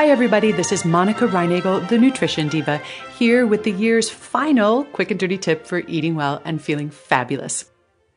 Hi, 0.00 0.08
everybody. 0.08 0.50
This 0.50 0.72
is 0.72 0.86
Monica 0.86 1.26
Reinagel, 1.26 1.86
the 1.86 1.98
Nutrition 1.98 2.48
Diva, 2.48 2.78
here 3.18 3.46
with 3.46 3.64
the 3.64 3.70
year's 3.70 4.08
final 4.08 4.84
quick 4.84 5.10
and 5.10 5.20
dirty 5.20 5.36
tip 5.36 5.66
for 5.66 5.80
eating 5.80 6.14
well 6.14 6.40
and 6.42 6.58
feeling 6.58 6.88
fabulous. 6.88 7.66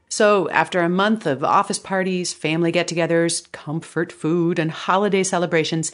So, 0.08 0.50
after 0.52 0.80
a 0.80 0.88
month 0.88 1.26
of 1.26 1.44
office 1.44 1.80
parties, 1.80 2.32
family 2.32 2.72
get 2.72 2.88
togethers, 2.88 3.52
comfort 3.52 4.14
food, 4.14 4.60
and 4.60 4.72
holiday 4.72 5.24
celebrations, 5.24 5.92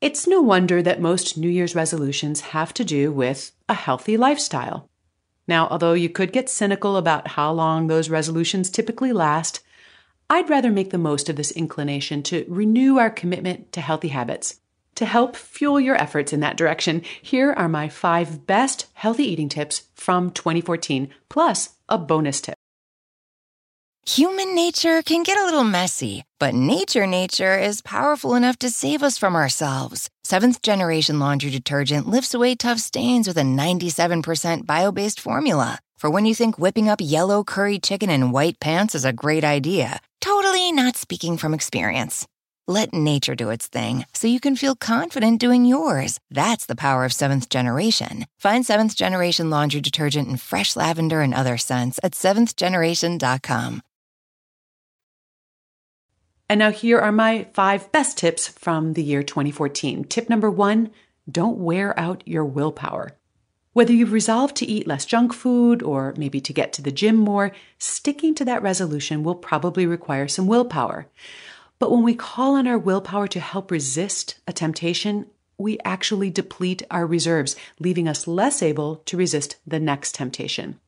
it's 0.00 0.26
no 0.26 0.40
wonder 0.40 0.82
that 0.82 1.00
most 1.00 1.38
New 1.38 1.48
Year's 1.48 1.76
resolutions 1.76 2.40
have 2.40 2.74
to 2.74 2.84
do 2.84 3.12
with 3.12 3.52
a 3.68 3.74
healthy 3.74 4.16
lifestyle. 4.16 4.90
Now, 5.46 5.68
although 5.68 5.92
you 5.92 6.08
could 6.08 6.32
get 6.32 6.50
cynical 6.50 6.96
about 6.96 7.28
how 7.28 7.52
long 7.52 7.86
those 7.86 8.10
resolutions 8.10 8.70
typically 8.70 9.12
last, 9.12 9.60
I'd 10.28 10.50
rather 10.50 10.72
make 10.72 10.90
the 10.90 10.98
most 10.98 11.28
of 11.28 11.36
this 11.36 11.52
inclination 11.52 12.24
to 12.24 12.44
renew 12.48 12.98
our 12.98 13.08
commitment 13.08 13.70
to 13.74 13.80
healthy 13.80 14.08
habits. 14.08 14.58
To 14.96 15.06
help 15.06 15.36
fuel 15.36 15.80
your 15.80 15.96
efforts 15.96 16.32
in 16.32 16.40
that 16.40 16.56
direction, 16.56 17.02
here 17.20 17.52
are 17.52 17.68
my 17.68 17.88
five 17.88 18.46
best 18.46 18.86
healthy 18.94 19.24
eating 19.24 19.48
tips 19.48 19.82
from 19.94 20.30
2014, 20.30 21.08
plus 21.28 21.70
a 21.88 21.98
bonus 21.98 22.40
tip. 22.40 22.54
Human 24.06 24.56
nature 24.56 25.00
can 25.00 25.22
get 25.22 25.38
a 25.38 25.44
little 25.44 25.62
messy, 25.62 26.24
but 26.40 26.54
nature 26.54 27.06
nature 27.06 27.56
is 27.56 27.80
powerful 27.80 28.34
enough 28.34 28.58
to 28.58 28.68
save 28.68 29.00
us 29.02 29.16
from 29.16 29.36
ourselves. 29.36 30.10
Seventh 30.24 30.60
generation 30.60 31.20
laundry 31.20 31.50
detergent 31.50 32.08
lifts 32.08 32.34
away 32.34 32.56
tough 32.56 32.80
stains 32.80 33.28
with 33.28 33.38
a 33.38 33.42
97% 33.42 34.66
bio 34.66 34.90
based 34.90 35.20
formula. 35.20 35.78
For 35.96 36.10
when 36.10 36.26
you 36.26 36.34
think 36.34 36.58
whipping 36.58 36.88
up 36.88 36.98
yellow 37.00 37.44
curry 37.44 37.78
chicken 37.78 38.10
in 38.10 38.32
white 38.32 38.58
pants 38.58 38.96
is 38.96 39.04
a 39.04 39.12
great 39.12 39.44
idea, 39.44 40.00
totally 40.20 40.72
not 40.72 40.96
speaking 40.96 41.36
from 41.36 41.54
experience. 41.54 42.26
Let 42.68 42.94
nature 42.94 43.34
do 43.34 43.50
its 43.50 43.66
thing 43.66 44.06
so 44.14 44.28
you 44.28 44.38
can 44.38 44.54
feel 44.56 44.76
confident 44.76 45.40
doing 45.40 45.64
yours. 45.64 46.20
That's 46.30 46.66
the 46.66 46.76
power 46.76 47.04
of 47.04 47.12
seventh 47.12 47.48
generation. 47.48 48.26
Find 48.38 48.64
seventh 48.64 48.96
generation 48.96 49.50
laundry 49.50 49.80
detergent 49.80 50.28
in 50.28 50.36
fresh 50.36 50.76
lavender 50.76 51.20
and 51.22 51.34
other 51.34 51.58
scents 51.58 51.98
at 52.02 52.12
seventhgeneration.com. 52.12 53.82
And 56.48 56.58
now 56.58 56.70
here 56.70 56.98
are 57.00 57.12
my 57.12 57.46
five 57.54 57.90
best 57.92 58.18
tips 58.18 58.46
from 58.46 58.92
the 58.92 59.02
year 59.02 59.22
2014. 59.22 60.04
Tip 60.04 60.28
number 60.28 60.50
one 60.50 60.90
don't 61.30 61.58
wear 61.58 61.98
out 61.98 62.22
your 62.26 62.44
willpower. 62.44 63.16
Whether 63.72 63.92
you've 63.92 64.12
resolved 64.12 64.54
to 64.56 64.66
eat 64.66 64.86
less 64.86 65.06
junk 65.06 65.32
food 65.32 65.82
or 65.82 66.12
maybe 66.16 66.40
to 66.42 66.52
get 66.52 66.72
to 66.74 66.82
the 66.82 66.92
gym 66.92 67.16
more, 67.16 67.52
sticking 67.78 68.34
to 68.34 68.44
that 68.44 68.62
resolution 68.62 69.24
will 69.24 69.34
probably 69.34 69.86
require 69.86 70.28
some 70.28 70.46
willpower. 70.46 71.06
But 71.82 71.90
when 71.90 72.04
we 72.04 72.14
call 72.14 72.54
on 72.54 72.68
our 72.68 72.78
willpower 72.78 73.26
to 73.26 73.40
help 73.40 73.72
resist 73.72 74.38
a 74.46 74.52
temptation, 74.52 75.26
we 75.58 75.80
actually 75.84 76.30
deplete 76.30 76.84
our 76.92 77.04
reserves, 77.04 77.56
leaving 77.80 78.06
us 78.06 78.28
less 78.28 78.62
able 78.62 78.98
to 79.06 79.16
resist 79.16 79.56
the 79.66 79.80
next 79.80 80.14
temptation. 80.14 80.78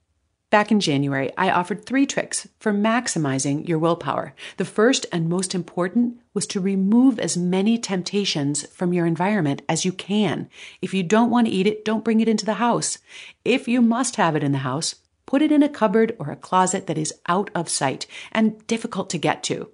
Back 0.50 0.70
in 0.70 0.78
January, 0.78 1.32
I 1.36 1.50
offered 1.50 1.84
three 1.84 2.06
tricks 2.06 2.46
for 2.60 2.72
maximizing 2.72 3.66
your 3.66 3.80
willpower. 3.80 4.36
The 4.56 4.64
first 4.64 5.04
and 5.10 5.28
most 5.28 5.52
important 5.52 6.20
was 6.32 6.46
to 6.46 6.60
remove 6.60 7.18
as 7.18 7.36
many 7.36 7.76
temptations 7.76 8.64
from 8.68 8.92
your 8.92 9.04
environment 9.04 9.62
as 9.68 9.84
you 9.84 9.90
can. 9.90 10.48
If 10.80 10.94
you 10.94 11.02
don't 11.02 11.28
want 11.28 11.48
to 11.48 11.52
eat 11.52 11.66
it, 11.66 11.84
don't 11.84 12.04
bring 12.04 12.20
it 12.20 12.28
into 12.28 12.46
the 12.46 12.62
house. 12.62 12.98
If 13.44 13.66
you 13.66 13.82
must 13.82 14.14
have 14.14 14.36
it 14.36 14.44
in 14.44 14.52
the 14.52 14.58
house, 14.58 14.94
put 15.26 15.42
it 15.42 15.50
in 15.50 15.64
a 15.64 15.68
cupboard 15.68 16.14
or 16.20 16.30
a 16.30 16.36
closet 16.36 16.86
that 16.86 16.98
is 16.98 17.12
out 17.26 17.50
of 17.52 17.68
sight 17.68 18.06
and 18.30 18.64
difficult 18.68 19.10
to 19.10 19.18
get 19.18 19.42
to. 19.42 19.73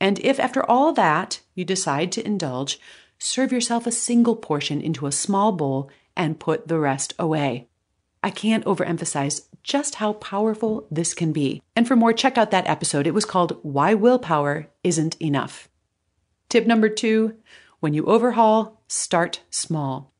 And 0.00 0.18
if 0.20 0.38
after 0.38 0.68
all 0.68 0.92
that 0.92 1.40
you 1.54 1.64
decide 1.64 2.12
to 2.12 2.26
indulge, 2.26 2.80
serve 3.18 3.52
yourself 3.52 3.86
a 3.86 3.92
single 3.92 4.36
portion 4.36 4.80
into 4.80 5.06
a 5.06 5.12
small 5.12 5.52
bowl 5.52 5.90
and 6.16 6.40
put 6.40 6.68
the 6.68 6.78
rest 6.78 7.14
away. 7.18 7.68
I 8.22 8.30
can't 8.30 8.64
overemphasize 8.64 9.48
just 9.62 9.96
how 9.96 10.14
powerful 10.14 10.86
this 10.90 11.14
can 11.14 11.32
be. 11.32 11.62
And 11.76 11.86
for 11.86 11.94
more, 11.94 12.12
check 12.12 12.36
out 12.36 12.50
that 12.50 12.66
episode. 12.66 13.06
It 13.06 13.14
was 13.14 13.24
called 13.24 13.58
Why 13.62 13.94
Willpower 13.94 14.68
Isn't 14.82 15.16
Enough. 15.20 15.68
Tip 16.48 16.66
number 16.66 16.88
two 16.88 17.36
when 17.80 17.94
you 17.94 18.06
overhaul, 18.06 18.82
start 18.88 19.42
small. 19.50 20.12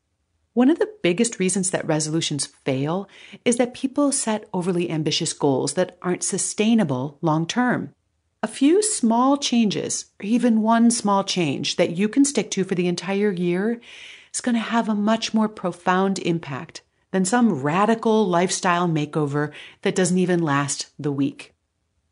One 0.53 0.69
of 0.69 0.79
the 0.79 0.89
biggest 1.03 1.39
reasons 1.39 1.71
that 1.71 1.85
resolutions 1.85 2.45
fail 2.45 3.07
is 3.43 3.57
that 3.57 3.73
people 3.73 4.11
set 4.11 4.47
overly 4.53 4.89
ambitious 4.89 5.33
goals 5.33 5.73
that 5.73 5.97
aren't 6.01 6.23
sustainable 6.23 7.17
long 7.21 7.45
term. 7.45 7.93
A 8.41 8.47
few 8.47 8.81
small 8.81 9.37
changes, 9.37 10.05
or 10.19 10.25
even 10.25 10.61
one 10.61 10.91
small 10.91 11.25
change 11.25 11.75
that 11.75 11.97
you 11.97 12.07
can 12.07 12.23
stick 12.23 12.49
to 12.51 12.63
for 12.63 12.73
the 12.73 12.87
entire 12.87 13.31
year, 13.31 13.81
is 14.33 14.39
going 14.39 14.55
to 14.55 14.61
have 14.61 14.87
a 14.87 14.95
much 14.95 15.33
more 15.33 15.49
profound 15.49 16.19
impact 16.19 16.81
than 17.11 17.25
some 17.25 17.61
radical 17.61 18.25
lifestyle 18.25 18.87
makeover 18.87 19.51
that 19.81 19.95
doesn't 19.95 20.17
even 20.17 20.41
last 20.41 20.91
the 20.97 21.11
week. 21.11 21.53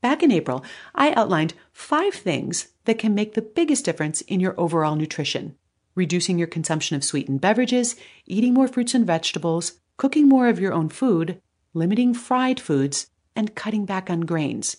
Back 0.02 0.22
in 0.22 0.32
April, 0.32 0.66
I 0.94 1.14
outlined 1.14 1.54
five 1.72 2.14
things 2.14 2.68
that 2.84 3.00
can 3.00 3.16
make 3.16 3.34
the 3.34 3.42
biggest 3.42 3.86
difference 3.86 4.22
in 4.22 4.40
your 4.40 4.60
overall 4.60 4.96
nutrition 4.96 5.56
reducing 5.98 6.38
your 6.38 6.48
consumption 6.48 6.96
of 6.96 7.04
sweetened 7.04 7.42
beverages, 7.42 7.96
eating 8.28 8.54
more 8.54 8.68
fruits 8.68 8.94
and 8.94 9.08
vegetables, 9.08 9.80
cooking 9.98 10.30
more 10.30 10.48
of 10.48 10.60
your 10.60 10.72
own 10.72 10.88
food, 10.88 11.42
limiting 11.74 12.14
fried 12.14 12.60
foods, 12.60 13.08
and 13.36 13.56
cutting 13.56 13.84
back 13.84 14.10
on 14.10 14.22
grains. 14.22 14.78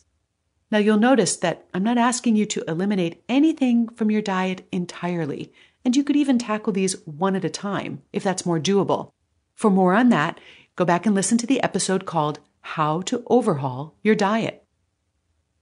Now, 0.71 0.79
you'll 0.79 0.99
notice 0.99 1.37
that 1.37 1.65
I'm 1.73 1.83
not 1.83 1.97
asking 1.97 2.37
you 2.37 2.45
to 2.47 2.65
eliminate 2.69 3.23
anything 3.29 3.89
from 3.89 4.11
your 4.11 4.21
diet 4.21 4.67
entirely, 4.71 5.53
and 5.85 5.97
you 5.97 6.05
could 6.05 6.17
even 6.17 6.39
tackle 6.39 6.73
these 6.73 6.95
one 7.07 7.35
at 7.37 7.45
a 7.45 7.51
time 7.51 8.03
if 8.13 8.23
that's 8.23 8.45
more 8.45 8.61
doable. 8.61 9.13
For 9.55 9.71
more 9.71 9.95
on 9.95 10.11
that, 10.11 10.39
go 10.77 10.85
back 10.85 11.07
and 11.07 11.15
listen 11.15 11.39
to 11.39 11.47
the 11.47 11.63
episode 11.63 12.05
called 12.05 12.41
How 12.61 13.01
to 13.03 13.23
Overhaul 13.27 13.95
Your 14.03 14.15
Diet. 14.15 14.65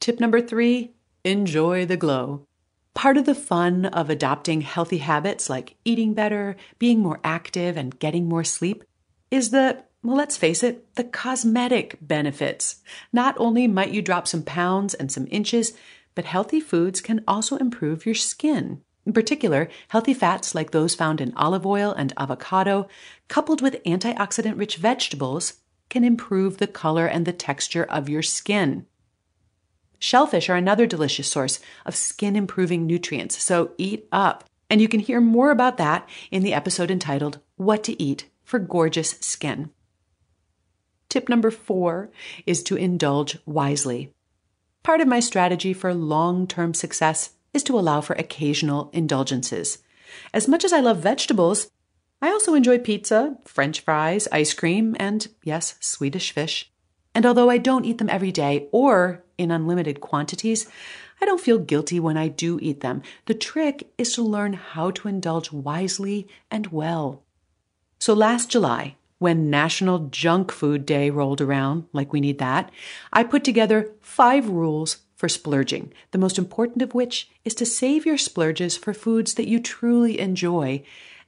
Tip 0.00 0.20
number 0.20 0.40
three 0.40 0.92
enjoy 1.24 1.86
the 1.86 1.96
glow. 1.96 2.46
Part 2.94 3.16
of 3.16 3.26
the 3.26 3.34
fun 3.34 3.86
of 3.86 4.10
adopting 4.10 4.62
healthy 4.62 4.98
habits 4.98 5.48
like 5.48 5.76
eating 5.84 6.14
better, 6.14 6.56
being 6.78 7.00
more 7.00 7.20
active, 7.22 7.76
and 7.76 7.98
getting 7.98 8.28
more 8.28 8.44
sleep 8.44 8.84
is 9.30 9.50
the, 9.50 9.84
well, 10.02 10.16
let's 10.16 10.36
face 10.36 10.62
it, 10.62 10.94
the 10.94 11.04
cosmetic 11.04 11.98
benefits. 12.00 12.82
Not 13.12 13.34
only 13.38 13.66
might 13.66 13.90
you 13.90 14.02
drop 14.02 14.28
some 14.28 14.42
pounds 14.42 14.94
and 14.94 15.10
some 15.10 15.26
inches, 15.30 15.72
but 16.14 16.24
healthy 16.24 16.60
foods 16.60 17.00
can 17.00 17.24
also 17.26 17.56
improve 17.56 18.06
your 18.06 18.14
skin. 18.14 18.82
In 19.04 19.12
particular, 19.12 19.68
healthy 19.88 20.14
fats 20.14 20.54
like 20.54 20.70
those 20.70 20.94
found 20.94 21.20
in 21.20 21.32
olive 21.34 21.64
oil 21.64 21.92
and 21.92 22.12
avocado, 22.16 22.88
coupled 23.28 23.62
with 23.62 23.82
antioxidant 23.84 24.58
rich 24.58 24.76
vegetables, 24.76 25.54
can 25.88 26.04
improve 26.04 26.58
the 26.58 26.66
color 26.66 27.06
and 27.06 27.24
the 27.24 27.32
texture 27.32 27.84
of 27.84 28.08
your 28.08 28.22
skin. 28.22 28.86
Shellfish 29.98 30.48
are 30.50 30.56
another 30.56 30.86
delicious 30.86 31.30
source 31.30 31.60
of 31.84 31.94
skin 31.94 32.36
improving 32.36 32.86
nutrients, 32.86 33.42
so 33.42 33.72
eat 33.78 34.09
up. 34.12 34.44
And 34.68 34.80
you 34.80 34.88
can 34.88 35.00
hear 35.00 35.21
more 35.21 35.53
about 35.53 35.78
that 35.78 36.09
in 36.30 36.42
the 36.42 36.53
episode 36.53 36.91
entitled 36.91 37.38
What 37.56 37.84
to 37.84 38.03
Eat 38.03 38.28
for 38.42 38.59
Gorgeous 38.59 39.10
Skin. 39.21 39.71
Tip 41.08 41.28
number 41.28 41.50
four 41.50 42.10
is 42.47 42.62
to 42.64 42.76
indulge 42.76 43.38
wisely. 43.47 44.12
Part 44.82 45.00
of 45.00 45.08
my 45.08 45.20
strategy 45.20 45.72
for 45.72 45.94
long 45.94 46.47
term 46.47 46.74
success 46.74 47.30
is 47.53 47.62
to 47.64 47.78
allow 47.78 48.00
for 48.00 48.14
occasional 48.14 48.91
indulgences. 48.92 49.78
As 50.32 50.47
much 50.47 50.64
as 50.64 50.72
I 50.72 50.80
love 50.80 50.98
vegetables, 50.98 51.70
I 52.22 52.28
also 52.28 52.54
enjoy 52.54 52.78
pizza, 52.78 53.36
french 53.44 53.80
fries, 53.80 54.28
ice 54.32 54.54
cream, 54.54 54.97
and 54.98 55.26
yes, 55.42 55.74
Swedish 55.80 56.32
fish. 56.32 56.70
And 57.14 57.26
although 57.26 57.50
I 57.50 57.59
don't 57.59 57.84
eat 57.84 57.98
them 57.98 58.10
every 58.10 58.32
day 58.32 58.68
or 58.72 59.24
in 59.38 59.50
unlimited 59.50 60.00
quantities, 60.00 60.66
I 61.20 61.24
don't 61.24 61.41
feel 61.41 61.59
guilty 61.59 61.98
when 61.98 62.16
I 62.16 62.28
do 62.28 62.59
eat 62.60 62.80
them. 62.80 63.02
The 63.24 63.34
trick 63.34 63.91
is 63.97 64.14
to 64.14 64.22
learn 64.22 64.52
how 64.52 64.91
to 64.92 65.09
indulge 65.09 65.50
wisely 65.50 66.28
and 66.50 66.66
well. 66.68 67.22
So 67.98 68.12
last 68.12 68.50
July, 68.50 68.97
when 69.18 69.51
National 69.51 70.09
Junk 70.10 70.53
Food 70.53 70.84
Day 70.84 71.10
rolled 71.10 71.41
around, 71.41 71.84
like 71.92 72.13
we 72.13 72.21
need 72.21 72.39
that, 72.39 72.71
I 73.13 73.24
put 73.24 73.45
together 73.45 73.92
five 74.03 74.48
rules 74.48 74.98
for 75.16 75.28
splurging, 75.28 75.92
the 76.10 76.18
most 76.18 76.39
important 76.39 76.83
of 76.83 76.95
which 76.95 77.30
is 77.45 77.54
to 77.54 77.66
save 77.66 78.04
your 78.04 78.18
splurges 78.18 78.77
for 78.77 78.92
foods 78.92 79.34
that 79.34 79.48
you 79.48 79.59
truly 79.59 80.21
enjoy 80.21 80.83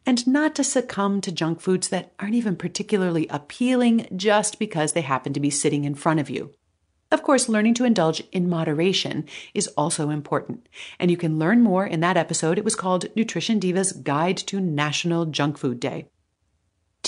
and 0.04 0.26
not 0.26 0.54
to 0.54 0.64
succumb 0.64 1.20
to 1.20 1.32
junk 1.32 1.60
foods 1.60 1.88
that 1.88 2.12
aren't 2.18 2.34
even 2.34 2.56
particularly 2.56 3.26
appealing 3.28 4.06
just 4.14 4.58
because 4.58 4.92
they 4.92 5.02
happen 5.02 5.32
to 5.32 5.40
be 5.40 5.50
sitting 5.50 5.84
in 5.84 5.94
front 5.94 6.20
of 6.20 6.30
you. 6.30 6.54
Of 7.10 7.22
course, 7.22 7.48
learning 7.48 7.74
to 7.74 7.84
indulge 7.84 8.22
in 8.32 8.50
moderation 8.50 9.26
is 9.54 9.66
also 9.68 10.10
important, 10.10 10.68
and 10.98 11.10
you 11.10 11.16
can 11.16 11.38
learn 11.38 11.62
more 11.62 11.86
in 11.86 12.00
that 12.00 12.18
episode. 12.18 12.58
It 12.58 12.64
was 12.64 12.76
called 12.76 13.14
Nutrition 13.16 13.58
Diva's 13.58 13.92
Guide 13.92 14.36
to 14.38 14.60
National 14.60 15.24
Junk 15.24 15.56
Food 15.56 15.80
Day. 15.80 16.06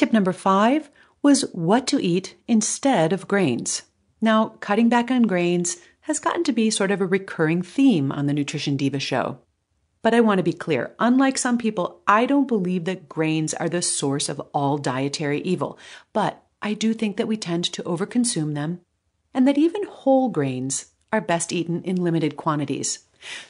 Tip 0.00 0.14
number 0.14 0.32
five 0.32 0.88
was 1.20 1.42
what 1.52 1.86
to 1.88 2.02
eat 2.02 2.34
instead 2.48 3.12
of 3.12 3.28
grains. 3.28 3.82
Now, 4.22 4.54
cutting 4.60 4.88
back 4.88 5.10
on 5.10 5.24
grains 5.24 5.76
has 6.00 6.18
gotten 6.18 6.42
to 6.44 6.52
be 6.52 6.70
sort 6.70 6.90
of 6.90 7.02
a 7.02 7.06
recurring 7.06 7.60
theme 7.60 8.10
on 8.10 8.24
the 8.24 8.32
Nutrition 8.32 8.78
Diva 8.78 8.98
show. 8.98 9.40
But 10.00 10.14
I 10.14 10.22
want 10.22 10.38
to 10.38 10.42
be 10.42 10.54
clear 10.54 10.94
unlike 10.98 11.36
some 11.36 11.58
people, 11.58 12.00
I 12.06 12.24
don't 12.24 12.48
believe 12.48 12.86
that 12.86 13.10
grains 13.10 13.52
are 13.52 13.68
the 13.68 13.82
source 13.82 14.30
of 14.30 14.40
all 14.54 14.78
dietary 14.78 15.42
evil, 15.42 15.78
but 16.14 16.46
I 16.62 16.72
do 16.72 16.94
think 16.94 17.18
that 17.18 17.28
we 17.28 17.36
tend 17.36 17.64
to 17.64 17.82
overconsume 17.82 18.54
them, 18.54 18.80
and 19.34 19.46
that 19.46 19.58
even 19.58 19.84
whole 19.84 20.30
grains 20.30 20.86
are 21.12 21.20
best 21.20 21.52
eaten 21.52 21.82
in 21.82 21.96
limited 21.96 22.38
quantities. 22.38 23.00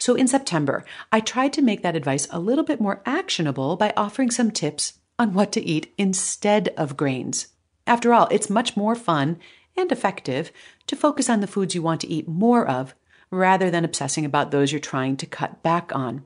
So 0.01 0.17
in 0.17 0.27
September, 0.27 0.85
I 1.13 1.21
tried 1.21 1.53
to 1.53 1.63
make 1.63 1.85
that 1.85 1.95
advice 1.95 2.27
a 2.33 2.41
little 2.41 2.65
bit 2.65 2.81
more 2.81 3.03
actionable 3.07 3.77
by 3.77 3.93
offering 3.97 4.33
some 4.33 4.51
tips 4.51 4.95
on 5.21 5.35
what 5.35 5.53
to 5.53 5.65
eat 5.65 5.93
instead 5.99 6.71
of 6.79 6.97
grains. 6.97 7.49
After 7.87 8.15
all, 8.15 8.27
it's 8.31 8.49
much 8.49 8.75
more 8.75 8.95
fun 8.95 9.39
and 9.77 9.93
effective 9.93 10.51
to 10.87 10.97
focus 10.97 11.29
on 11.29 11.41
the 11.41 11.47
foods 11.47 11.75
you 11.75 11.83
want 11.83 12.01
to 12.01 12.09
eat 12.09 12.27
more 12.27 12.67
of 12.67 12.95
rather 13.31 13.71
than 13.71 13.85
obsessing 13.85 14.25
about 14.25 14.51
those 14.51 14.73
you're 14.73 14.81
trying 14.81 15.19
to 15.19 15.27
cut 15.27 15.63
back 15.63 15.95
on. 15.95 16.25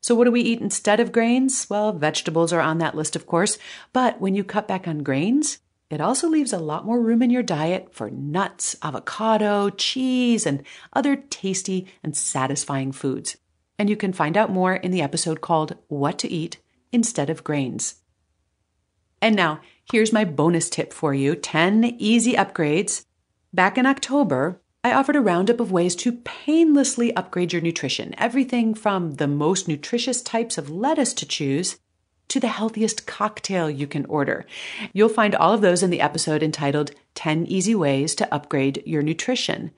So, 0.00 0.14
what 0.14 0.24
do 0.24 0.30
we 0.30 0.42
eat 0.42 0.60
instead 0.60 1.00
of 1.00 1.12
grains? 1.12 1.66
Well, 1.68 1.92
vegetables 1.92 2.52
are 2.52 2.60
on 2.60 2.78
that 2.78 2.94
list, 2.94 3.16
of 3.16 3.26
course, 3.26 3.58
but 3.92 4.20
when 4.20 4.34
you 4.34 4.44
cut 4.44 4.68
back 4.68 4.86
on 4.86 5.02
grains, 5.02 5.58
it 5.90 6.00
also 6.00 6.28
leaves 6.28 6.52
a 6.52 6.58
lot 6.58 6.86
more 6.86 7.00
room 7.00 7.22
in 7.22 7.30
your 7.30 7.42
diet 7.42 7.88
for 7.92 8.10
nuts, 8.10 8.76
avocado, 8.80 9.70
cheese, 9.70 10.46
and 10.46 10.62
other 10.92 11.16
tasty 11.16 11.88
and 12.02 12.16
satisfying 12.16 12.92
foods. 12.92 13.36
And 13.76 13.90
you 13.90 13.96
can 13.96 14.12
find 14.12 14.36
out 14.36 14.50
more 14.50 14.74
in 14.74 14.92
the 14.92 15.02
episode 15.02 15.40
called 15.40 15.76
What 15.88 16.16
to 16.20 16.30
Eat 16.30 16.58
Instead 16.92 17.28
of 17.28 17.42
Grains. 17.42 17.96
And 19.22 19.36
now, 19.36 19.60
here's 19.90 20.12
my 20.12 20.24
bonus 20.24 20.70
tip 20.70 20.92
for 20.92 21.12
you 21.12 21.34
10 21.34 21.96
easy 21.98 22.34
upgrades. 22.34 23.04
Back 23.52 23.76
in 23.76 23.86
October, 23.86 24.60
I 24.82 24.92
offered 24.92 25.16
a 25.16 25.20
roundup 25.20 25.60
of 25.60 25.72
ways 25.72 25.94
to 25.96 26.12
painlessly 26.12 27.14
upgrade 27.14 27.52
your 27.52 27.60
nutrition, 27.60 28.14
everything 28.16 28.72
from 28.74 29.12
the 29.12 29.26
most 29.26 29.68
nutritious 29.68 30.22
types 30.22 30.56
of 30.56 30.70
lettuce 30.70 31.12
to 31.14 31.26
choose 31.26 31.78
to 32.28 32.40
the 32.40 32.48
healthiest 32.48 33.06
cocktail 33.06 33.68
you 33.68 33.86
can 33.86 34.06
order. 34.06 34.46
You'll 34.92 35.08
find 35.10 35.34
all 35.34 35.52
of 35.52 35.60
those 35.60 35.82
in 35.82 35.90
the 35.90 36.00
episode 36.00 36.42
entitled 36.42 36.92
10 37.14 37.44
Easy 37.46 37.74
Ways 37.74 38.14
to 38.14 38.34
Upgrade 38.34 38.82
Your 38.86 39.02
Nutrition. 39.02 39.72